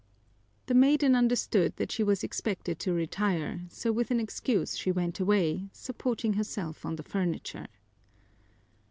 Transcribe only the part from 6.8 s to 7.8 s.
on the furniture.